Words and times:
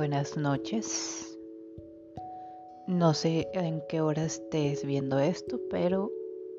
Buenas 0.00 0.34
noches. 0.34 1.38
No 2.86 3.12
sé 3.12 3.50
en 3.52 3.82
qué 3.86 4.00
hora 4.00 4.24
estés 4.24 4.82
viendo 4.82 5.18
esto, 5.18 5.60
pero 5.68 6.10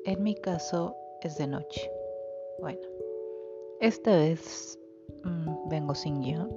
en 0.04 0.22
mi 0.22 0.36
caso 0.36 0.94
es 1.22 1.38
de 1.38 1.48
noche. 1.48 1.90
Bueno, 2.60 2.78
esta 3.80 4.14
vez 4.14 4.78
mmm, 5.24 5.68
vengo 5.68 5.92
sin 5.92 6.20
guion. 6.20 6.48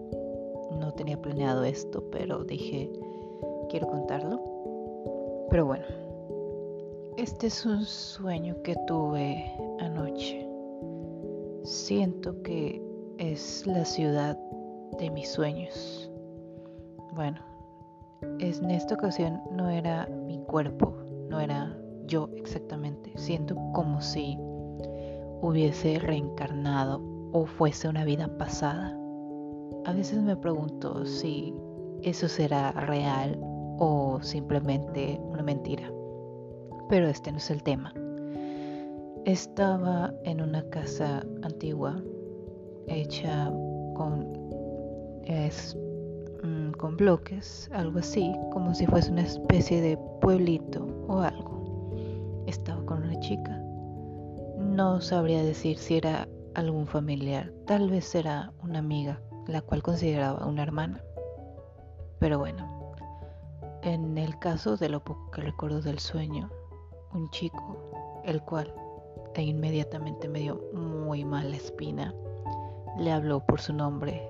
No 0.79 0.93
tenía 0.93 1.19
planeado 1.19 1.63
esto, 1.63 2.07
pero 2.11 2.43
dije, 2.43 2.87
quiero 3.69 3.87
contarlo. 3.87 4.39
Pero 5.49 5.65
bueno, 5.65 5.85
este 7.17 7.47
es 7.47 7.65
un 7.65 7.83
sueño 7.83 8.61
que 8.61 8.75
tuve 8.85 9.43
anoche. 9.79 10.47
Siento 11.63 12.39
que 12.43 12.79
es 13.17 13.65
la 13.65 13.85
ciudad 13.85 14.37
de 14.99 15.09
mis 15.09 15.29
sueños. 15.29 16.04
Bueno, 17.15 17.39
en 18.39 18.71
esta 18.71 18.95
ocasión 18.95 19.41
no 19.49 19.69
era 19.69 20.05
mi 20.27 20.37
cuerpo, 20.39 20.93
no 21.29 21.39
era 21.39 21.73
yo 22.07 22.29
exactamente. 22.35 23.13
Siento 23.15 23.55
como 23.71 24.01
si 24.01 24.37
hubiese 25.41 25.97
reencarnado 25.99 27.01
o 27.31 27.45
fuese 27.45 27.87
una 27.87 28.03
vida 28.03 28.27
pasada. 28.37 28.99
A 29.85 29.93
veces 29.93 30.21
me 30.21 30.35
pregunto 30.35 31.05
si 31.05 31.55
eso 32.01 32.27
será 32.27 32.73
real 32.73 33.39
o 33.79 34.19
simplemente 34.21 35.17
una 35.23 35.41
mentira. 35.41 35.89
Pero 36.89 37.07
este 37.07 37.31
no 37.31 37.37
es 37.37 37.49
el 37.49 37.63
tema. 37.63 37.93
Estaba 39.23 40.13
en 40.25 40.41
una 40.41 40.63
casa 40.69 41.25
antigua 41.43 42.03
hecha 42.87 43.49
con, 43.95 44.33
es, 45.23 45.77
con 46.75 46.97
bloques, 46.97 47.69
algo 47.73 47.99
así, 47.99 48.33
como 48.51 48.73
si 48.73 48.85
fuese 48.85 49.11
una 49.11 49.23
especie 49.23 49.81
de 49.81 49.97
pueblito 50.21 50.85
o 51.07 51.19
algo. 51.19 52.43
Estaba 52.47 52.85
con 52.85 53.03
una 53.03 53.19
chica. 53.19 53.61
No 54.57 55.01
sabría 55.01 55.43
decir 55.43 55.77
si 55.77 55.97
era 55.97 56.27
algún 56.53 56.87
familiar, 56.87 57.51
tal 57.65 57.89
vez 57.89 58.13
era 58.15 58.51
una 58.63 58.79
amiga, 58.79 59.21
la 59.47 59.61
cual 59.61 59.83
consideraba 59.83 60.45
una 60.45 60.63
hermana. 60.63 61.01
Pero 62.19 62.39
bueno, 62.39 62.93
en 63.83 64.17
el 64.17 64.37
caso 64.39 64.77
de 64.77 64.89
lo 64.89 65.03
poco 65.03 65.31
que 65.31 65.41
recuerdo 65.41 65.81
del 65.81 65.99
sueño, 65.99 66.49
un 67.13 67.29
chico, 67.31 68.21
el 68.25 68.41
cual 68.41 68.73
e 69.35 69.43
inmediatamente 69.43 70.29
me 70.29 70.39
dio 70.39 70.61
muy 70.73 71.25
mala 71.25 71.57
espina 71.57 72.13
le 72.97 73.11
habló 73.11 73.41
por 73.41 73.59
su 73.59 73.73
nombre, 73.73 74.21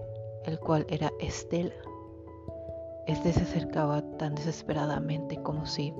el 0.45 0.59
cual 0.59 0.85
era 0.89 1.11
Estela. 1.19 1.73
Este 3.07 3.31
se 3.33 3.41
acercaba 3.41 4.01
tan 4.17 4.33
desesperadamente 4.33 5.41
como 5.43 5.65
si 5.65 5.93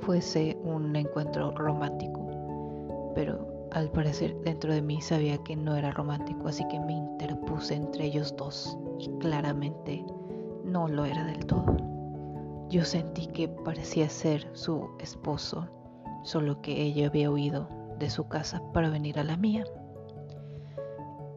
fuese 0.00 0.58
un 0.62 0.94
encuentro 0.94 1.52
romántico, 1.52 3.12
pero 3.14 3.46
al 3.72 3.90
parecer 3.90 4.36
dentro 4.42 4.72
de 4.72 4.82
mí 4.82 5.00
sabía 5.00 5.38
que 5.38 5.56
no 5.56 5.74
era 5.74 5.90
romántico, 5.90 6.48
así 6.48 6.66
que 6.68 6.80
me 6.80 6.92
interpuse 6.92 7.74
entre 7.74 8.04
ellos 8.04 8.34
dos 8.36 8.78
y 8.98 9.08
claramente 9.18 10.04
no 10.64 10.86
lo 10.86 11.04
era 11.04 11.24
del 11.24 11.46
todo. 11.46 11.76
Yo 12.68 12.84
sentí 12.84 13.26
que 13.28 13.48
parecía 13.48 14.10
ser 14.10 14.46
su 14.52 14.90
esposo, 14.98 15.66
solo 16.24 16.60
que 16.60 16.82
ella 16.82 17.06
había 17.06 17.30
huido 17.30 17.68
de 17.98 18.10
su 18.10 18.28
casa 18.28 18.62
para 18.74 18.90
venir 18.90 19.18
a 19.18 19.24
la 19.24 19.38
mía. 19.38 19.64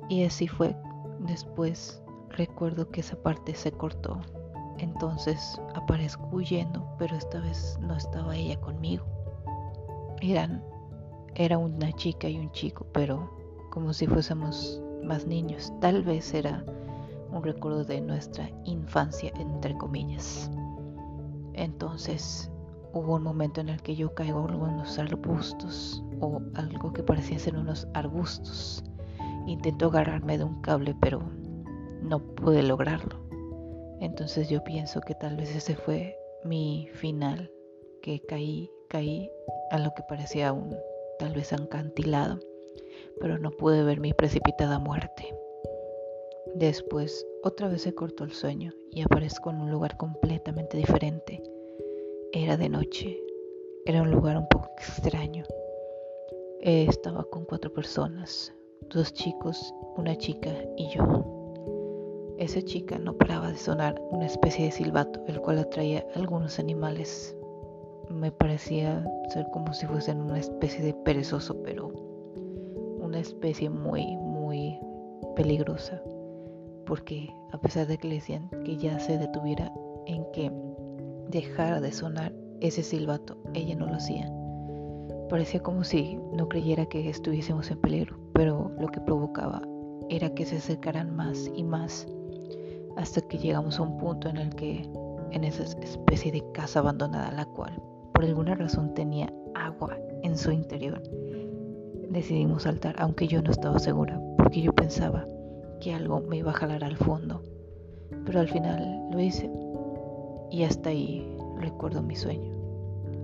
Y 0.09 0.25
así 0.25 0.49
fue. 0.49 0.75
Después 1.19 2.03
recuerdo 2.29 2.89
que 2.89 2.99
esa 2.99 3.15
parte 3.15 3.55
se 3.55 3.71
cortó. 3.71 4.19
Entonces 4.81 5.61
aparezco 5.75 6.27
huyendo, 6.31 6.85
pero 6.97 7.15
esta 7.15 7.39
vez 7.39 7.79
no 7.81 7.95
estaba 7.95 8.35
ella 8.35 8.59
conmigo. 8.59 9.05
Eran, 10.21 10.63
era 11.35 11.57
una 11.57 11.91
chica 11.93 12.27
y 12.27 12.37
un 12.37 12.51
chico, 12.51 12.85
pero 12.91 13.31
como 13.69 13.93
si 13.93 14.07
fuésemos 14.07 14.81
más 15.03 15.25
niños. 15.25 15.71
Tal 15.79 16.03
vez 16.03 16.33
era 16.33 16.65
un 17.31 17.43
recuerdo 17.43 17.85
de 17.85 18.01
nuestra 18.01 18.49
infancia, 18.65 19.31
entre 19.35 19.77
comillas. 19.77 20.51
Entonces 21.53 22.51
hubo 22.93 23.15
un 23.15 23.23
momento 23.23 23.61
en 23.61 23.69
el 23.69 23.81
que 23.81 23.95
yo 23.95 24.13
caigo 24.13 24.49
en 24.49 24.55
unos 24.55 24.99
arbustos 24.99 26.03
o 26.19 26.41
algo 26.55 26.91
que 26.91 27.03
parecía 27.03 27.39
ser 27.39 27.55
unos 27.55 27.87
arbustos 27.93 28.83
Intentó 29.47 29.87
agarrarme 29.87 30.37
de 30.37 30.43
un 30.43 30.61
cable, 30.61 30.95
pero 30.99 31.21
no 32.03 32.19
pude 32.19 32.61
lograrlo. 32.63 33.30
Entonces 34.01 34.49
yo 34.49 34.63
pienso 34.63 34.99
que 34.99 35.13
tal 35.13 35.37
vez 35.37 35.55
ese 35.55 35.75
fue 35.75 36.17
mi 36.43 36.89
final, 36.93 37.51
que 38.01 38.19
caí, 38.19 38.69
caí 38.89 39.29
a 39.69 39.77
lo 39.77 39.93
que 39.93 40.01
parecía 40.09 40.51
un 40.51 40.75
tal 41.19 41.33
vez 41.33 41.53
acantilado, 41.53 42.39
pero 43.19 43.37
no 43.37 43.51
pude 43.51 43.83
ver 43.83 43.99
mi 43.99 44.11
precipitada 44.11 44.79
muerte. 44.79 45.35
Después 46.55 47.27
otra 47.43 47.67
vez 47.67 47.83
se 47.83 47.93
cortó 47.93 48.23
el 48.23 48.33
sueño 48.33 48.73
y 48.91 49.03
aparezco 49.03 49.51
en 49.51 49.57
un 49.57 49.69
lugar 49.71 49.95
completamente 49.97 50.77
diferente. 50.77 51.43
Era 52.33 52.57
de 52.57 52.69
noche, 52.69 53.21
era 53.85 54.01
un 54.01 54.09
lugar 54.09 54.35
un 54.35 54.47
poco 54.47 54.71
extraño. 54.77 55.45
Estaba 56.59 57.23
con 57.25 57.45
cuatro 57.45 57.71
personas, 57.71 58.51
dos 58.89 59.13
chicos, 59.13 59.73
una 59.95 60.17
chica 60.17 60.49
y 60.75 60.89
yo. 60.89 61.40
Esa 62.41 62.59
chica 62.63 62.97
no 62.97 63.13
paraba 63.13 63.51
de 63.51 63.55
sonar 63.55 64.01
una 64.09 64.25
especie 64.25 64.65
de 64.65 64.71
silbato, 64.71 65.23
el 65.27 65.39
cual 65.39 65.59
atraía 65.59 66.03
a 66.15 66.17
algunos 66.19 66.57
animales. 66.57 67.37
Me 68.09 68.31
parecía 68.31 69.05
ser 69.29 69.45
como 69.51 69.71
si 69.75 69.85
fuesen 69.85 70.19
una 70.19 70.39
especie 70.39 70.83
de 70.83 70.95
perezoso, 70.95 71.61
pero 71.61 71.89
una 72.99 73.19
especie 73.19 73.69
muy, 73.69 74.17
muy 74.17 74.75
peligrosa. 75.35 76.01
Porque 76.87 77.31
a 77.51 77.59
pesar 77.59 77.85
de 77.85 77.99
que 77.99 78.07
le 78.07 78.15
decían 78.15 78.49
que 78.65 78.75
ya 78.75 78.97
se 78.97 79.19
detuviera 79.19 79.71
en 80.07 80.25
que 80.31 80.51
dejara 81.29 81.79
de 81.79 81.91
sonar 81.91 82.33
ese 82.59 82.81
silbato, 82.81 83.37
ella 83.53 83.75
no 83.75 83.85
lo 83.85 83.93
hacía. 83.93 84.27
Parecía 85.29 85.61
como 85.61 85.83
si 85.83 86.17
no 86.33 86.49
creyera 86.49 86.87
que 86.87 87.07
estuviésemos 87.07 87.69
en 87.69 87.79
peligro, 87.81 88.17
pero 88.33 88.71
lo 88.79 88.87
que 88.87 88.99
provocaba 88.99 89.61
era 90.09 90.33
que 90.33 90.47
se 90.47 90.57
acercaran 90.57 91.15
más 91.15 91.51
y 91.55 91.63
más 91.63 92.07
hasta 92.97 93.21
que 93.21 93.37
llegamos 93.37 93.79
a 93.79 93.83
un 93.83 93.97
punto 93.97 94.29
en 94.29 94.37
el 94.37 94.55
que 94.55 94.89
en 95.31 95.43
esa 95.43 95.63
especie 95.63 96.31
de 96.31 96.43
casa 96.53 96.79
abandonada 96.79 97.31
la 97.31 97.45
cual 97.45 97.81
por 98.13 98.25
alguna 98.25 98.55
razón 98.55 98.93
tenía 98.93 99.31
agua 99.55 99.97
en 100.23 100.37
su 100.37 100.51
interior 100.51 101.01
decidimos 102.09 102.63
saltar 102.63 102.95
aunque 102.99 103.27
yo 103.27 103.41
no 103.41 103.51
estaba 103.51 103.79
segura 103.79 104.19
porque 104.37 104.61
yo 104.61 104.73
pensaba 104.73 105.25
que 105.79 105.93
algo 105.93 106.21
me 106.21 106.37
iba 106.37 106.51
a 106.51 106.55
jalar 106.55 106.83
al 106.83 106.95
fondo. 106.95 107.41
Pero 108.25 108.39
al 108.39 108.47
final 108.47 109.09
lo 109.11 109.19
hice 109.19 109.49
y 110.51 110.63
hasta 110.63 110.89
ahí 110.89 111.35
recuerdo 111.57 112.03
mi 112.03 112.15
sueño. 112.15 112.53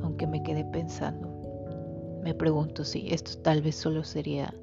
Aunque 0.01 0.25
me 0.25 0.41
quedé 0.41 0.65
pensando 0.65 1.37
me 2.27 2.33
pregunto 2.33 2.83
si 2.83 3.07
esto 3.13 3.39
tal 3.41 3.61
vez 3.61 3.77
solo 3.77 4.03
sería 4.03 4.53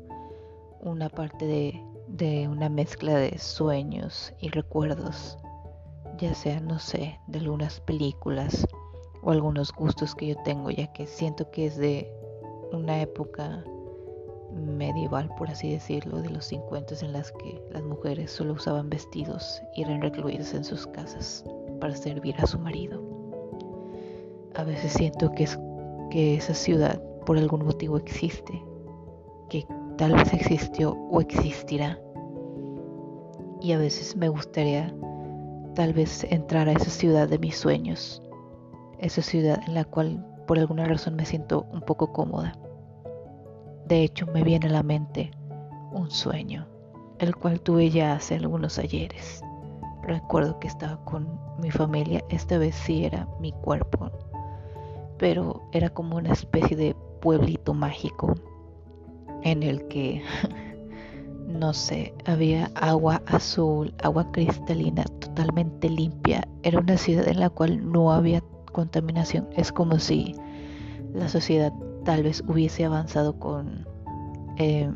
una 0.83 1.09
parte 1.09 1.47
de, 2.17 2.49
una 2.49 2.69
mezcla 2.69 3.17
de 3.17 3.39
sueños 3.39 4.33
y 4.39 4.49
recuerdos, 4.51 5.37
ya 6.19 6.33
sea, 6.35 6.61
no 6.61 6.79
sé, 6.79 7.19
de 7.27 7.41
algunas 7.41 7.81
películas 7.81 8.67
o 9.23 9.33
algunos 9.33 9.73
gustos 9.73 10.15
que 10.15 10.29
yo 10.29 10.37
tengo, 10.45 10.71
ya 10.71 10.93
que 10.93 11.07
siento 11.07 11.51
que 11.51 11.67
es 11.67 11.77
de 11.77 12.09
una 12.73 13.01
época 13.01 13.65
medieval, 14.53 15.29
por 15.37 15.51
así 15.51 15.73
decirlo, 15.73 16.23
de 16.23 16.31
los 16.31 16.45
50 16.47 16.95
en 17.03 17.13
las 17.13 17.33
que 17.33 17.61
las 17.73 17.83
mujeres 17.83 18.31
solo 18.31 18.53
usaban 18.53 18.89
vestidos 18.89 19.61
y 19.75 19.83
eran 19.83 20.01
recluidas 20.01 20.55
en 20.55 20.63
sus 20.63 20.87
casas 20.87 21.45
para 21.81 21.97
servir 21.97 22.37
a 22.39 22.47
su 22.47 22.59
marido. 22.59 23.03
A 24.55 24.63
veces 24.63 24.93
siento 24.93 25.33
que, 25.33 25.45
es, 25.45 25.59
que 26.11 26.37
esa 26.37 26.55
ciudad 26.55 27.03
por 27.27 27.39
algún 27.39 27.65
motivo 27.65 27.97
existe, 27.97 28.63
que 29.49 29.67
tal 29.97 30.13
vez 30.13 30.33
existió 30.33 30.93
o 31.11 31.21
existirá. 31.21 31.99
Y 33.65 33.73
a 33.73 33.79
veces 33.79 34.15
me 34.15 34.29
gustaría 34.29 34.95
tal 35.75 35.95
vez 35.95 36.25
entrar 36.25 36.69
a 36.69 36.73
esa 36.73 36.91
ciudad 36.91 37.27
de 37.27 37.39
mis 37.39 37.57
sueños, 37.57 38.23
esa 38.99 39.23
ciudad 39.23 39.59
en 39.67 39.73
la 39.73 39.87
cual 39.87 40.23
por 40.47 40.59
alguna 40.59 40.85
razón 40.85 41.17
me 41.17 41.25
siento 41.25 41.67
un 41.73 41.81
poco 41.81 42.13
cómoda. 42.13 42.59
De 43.87 44.03
hecho, 44.03 44.27
me 44.27 44.43
viene 44.43 44.67
a 44.67 44.71
la 44.71 44.83
mente 44.83 45.31
un 45.93 46.11
sueño, 46.11 46.69
el 47.19 47.35
cual 47.37 47.59
tuve 47.59 47.89
ya 47.89 48.13
hace 48.13 48.35
algunos 48.35 48.79
ayeres. 48.79 49.41
Recuerdo 50.03 50.61
que 50.61 50.69
estaba 50.69 51.03
con 51.07 51.27
mi 51.59 51.71
familia, 51.71 52.23
esta 52.29 52.59
vez 52.59 52.75
sí 52.75 53.07
era 53.07 53.27
mi 53.41 53.53
cuerpo, 53.53 54.11
pero 55.17 55.63
era 55.73 55.89
como 55.89 56.19
una 56.19 56.33
especie 56.33 56.77
de 56.77 56.95
pueblito 57.23 57.73
mágico 57.73 58.35
en 59.43 59.63
el 59.63 59.89
que 59.89 60.23
no 61.55 61.73
sé, 61.73 62.13
había 62.25 62.71
agua 62.75 63.23
azul, 63.27 63.95
agua 64.03 64.31
cristalina, 64.33 65.05
totalmente 65.21 65.89
limpia. 65.89 66.47
Era 66.63 66.81
una 66.81 66.97
ciudad 66.97 67.29
en 67.29 67.41
la 67.41 67.49
cual 67.49 67.91
no 67.91 68.13
había 68.13 68.43
contaminación. 68.73 69.49
Es 69.57 69.73
como 69.73 69.99
si 69.99 70.35
la 71.15 71.29
sociedad 71.29 71.73
tal 72.05 72.25
vez 72.25 72.43
hubiese 72.49 72.85
avanzado 72.85 73.39
con 73.39 73.87
eh, 74.59 74.91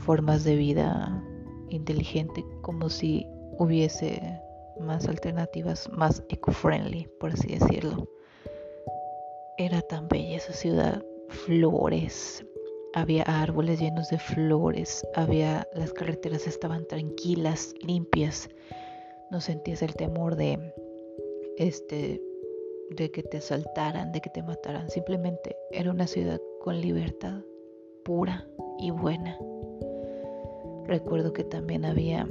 formas 0.00 0.44
de 0.44 0.56
vida 0.56 1.22
inteligente, 1.70 2.44
como 2.62 2.88
si 2.88 3.26
hubiese 3.58 4.40
más 4.80 5.08
alternativas, 5.08 5.90
más 5.90 6.22
eco-friendly, 6.28 7.08
por 7.18 7.32
así 7.32 7.48
decirlo. 7.48 8.08
Era 9.58 9.80
tan 9.82 10.06
bella 10.08 10.36
esa 10.36 10.52
ciudad, 10.52 11.02
flores, 11.28 12.44
había 12.96 13.24
árboles 13.24 13.78
llenos 13.78 14.08
de 14.08 14.18
flores, 14.18 15.06
había 15.14 15.68
las 15.74 15.92
carreteras 15.92 16.46
estaban 16.46 16.86
tranquilas, 16.86 17.74
limpias. 17.82 18.48
No 19.30 19.42
sentías 19.42 19.82
el 19.82 19.94
temor 19.94 20.34
de 20.34 20.58
este 21.58 22.22
de 22.96 23.10
que 23.10 23.22
te 23.22 23.36
asaltaran, 23.36 24.12
de 24.12 24.22
que 24.22 24.30
te 24.30 24.42
mataran. 24.42 24.88
Simplemente 24.88 25.54
era 25.72 25.90
una 25.90 26.06
ciudad 26.06 26.40
con 26.62 26.80
libertad, 26.80 27.42
pura 28.02 28.48
y 28.78 28.90
buena. 28.90 29.38
Recuerdo 30.84 31.34
que 31.34 31.44
también 31.44 31.84
había 31.84 32.26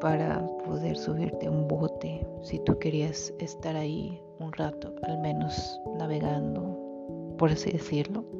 para 0.00 0.44
poder 0.64 0.96
subirte 0.96 1.46
a 1.46 1.52
un 1.52 1.68
bote 1.68 2.26
si 2.42 2.58
tú 2.58 2.76
querías 2.80 3.32
estar 3.38 3.76
ahí 3.76 4.20
un 4.40 4.52
rato, 4.52 4.92
al 5.04 5.18
menos 5.18 5.80
navegando, 5.96 7.36
por 7.38 7.50
así 7.50 7.70
decirlo 7.70 8.33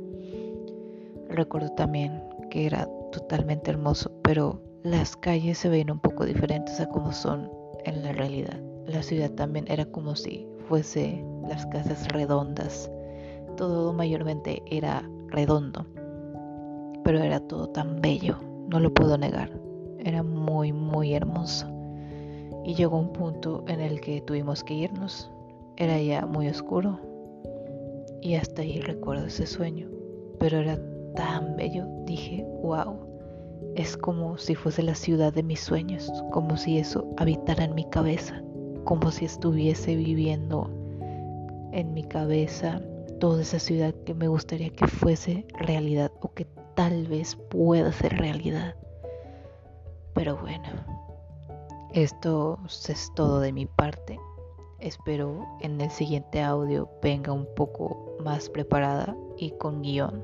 Recuerdo 1.35 1.71
también 1.71 2.23
que 2.49 2.65
era 2.65 2.89
totalmente 3.11 3.73
hermoso, 3.73 4.13
pero 4.23 4.63
las 4.85 5.17
calles 5.17 5.59
se 5.59 5.69
veían 5.69 5.91
un 5.91 5.99
poco 5.99 6.25
diferentes 6.25 6.79
a 6.79 6.89
como 6.89 7.13
son 7.13 7.51
en 7.85 8.05
la 8.05 8.13
realidad. 8.13 8.61
La 8.87 9.03
ciudad 9.03 9.33
también 9.33 9.65
era 9.67 9.85
como 9.85 10.15
si 10.15 10.47
fuese 10.69 11.25
las 11.49 11.67
casas 11.67 12.07
redondas. 12.13 12.89
Todo 13.57 13.93
mayormente 13.93 14.63
era 14.71 15.03
redondo, 15.27 15.85
pero 17.03 17.19
era 17.19 17.41
todo 17.41 17.69
tan 17.69 18.01
bello, 18.01 18.37
no 18.69 18.79
lo 18.79 18.95
puedo 18.95 19.19
negar. 19.19 19.51
Era 19.99 20.23
muy, 20.23 20.73
muy 20.73 21.15
hermoso. 21.15 21.67
Y 22.65 22.75
llegó 22.75 22.97
un 22.97 23.13
punto 23.13 23.65
en 23.67 23.81
el 23.81 24.01
que 24.01 24.21
tuvimos 24.21 24.63
que 24.63 24.75
irnos. 24.75 25.29
Era 25.79 26.01
ya 26.01 26.27
muy 26.27 26.47
oscuro. 26.47 27.01
Y 28.23 28.37
hasta 28.37 28.63
ahí 28.63 28.81
recuerdo 28.81 29.27
ese 29.27 29.47
sueño. 29.47 29.89
Pero 30.39 30.59
era 30.59 30.79
tan 31.15 31.57
bello, 31.57 31.87
dije, 32.05 32.45
wow, 32.63 32.99
es 33.75 33.97
como 33.97 34.39
si 34.39 34.55
fuese 34.55 34.83
la 34.83 34.95
ciudad 34.95 35.33
de 35.33 35.43
mis 35.43 35.61
sueños, 35.61 36.13
como 36.31 36.57
si 36.57 36.79
eso 36.79 37.07
habitara 37.17 37.65
en 37.65 37.75
mi 37.75 37.85
cabeza, 37.85 38.43
como 38.85 39.11
si 39.11 39.25
estuviese 39.25 39.97
viviendo 39.97 40.71
en 41.73 41.93
mi 41.93 42.05
cabeza 42.05 42.81
toda 43.19 43.43
esa 43.43 43.59
ciudad 43.59 43.95
que 44.05 44.15
me 44.15 44.29
gustaría 44.29 44.71
que 44.71 44.87
fuese 44.87 45.47
realidad 45.59 46.13
o 46.21 46.33
que 46.33 46.47
tal 46.75 47.07
vez 47.09 47.37
pueda 47.51 47.91
ser 47.93 48.17
realidad. 48.17 48.77
Pero 50.15 50.37
bueno, 50.37 50.65
esto 51.93 52.59
es 52.89 53.13
todo 53.15 53.41
de 53.41 53.53
mi 53.53 53.67
parte. 53.67 54.19
Espero 54.79 55.45
en 55.61 55.81
el 55.81 55.91
siguiente 55.91 56.43
audio 56.43 56.89
venga 57.03 57.33
un 57.33 57.49
poco 57.57 58.17
más 58.21 58.51
preparada 58.51 59.17
y 59.39 59.51
con 59.53 59.83
guion 59.83 60.23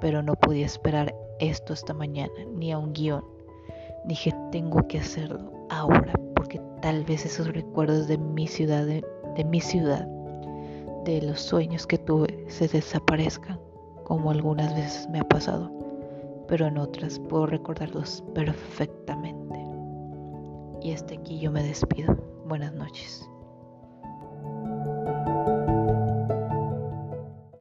pero 0.00 0.22
no 0.22 0.34
podía 0.34 0.66
esperar 0.66 1.14
esto 1.40 1.72
esta 1.72 1.94
mañana, 1.94 2.32
ni 2.54 2.72
a 2.72 2.78
un 2.78 2.92
guion. 2.92 3.24
Dije, 4.04 4.34
tengo 4.52 4.86
que 4.88 4.98
hacerlo 4.98 5.52
ahora, 5.70 6.12
porque 6.34 6.60
tal 6.80 7.04
vez 7.04 7.26
esos 7.26 7.48
recuerdos 7.48 8.08
de 8.08 8.18
mi 8.18 8.46
ciudad, 8.46 8.86
de, 8.86 9.04
de 9.36 9.44
mi 9.44 9.60
ciudad, 9.60 10.06
de 11.04 11.22
los 11.22 11.40
sueños 11.40 11.86
que 11.86 11.98
tuve, 11.98 12.44
se 12.48 12.68
desaparezcan, 12.68 13.58
como 14.04 14.30
algunas 14.30 14.74
veces 14.74 15.08
me 15.10 15.20
ha 15.20 15.24
pasado, 15.24 15.70
pero 16.46 16.66
en 16.66 16.78
otras 16.78 17.18
puedo 17.18 17.46
recordarlos 17.46 18.24
perfectamente. 18.34 19.58
Y 20.80 20.92
hasta 20.92 21.14
aquí 21.14 21.38
yo 21.40 21.50
me 21.50 21.62
despido. 21.62 22.16
Buenas 22.46 22.72
noches. 22.72 23.28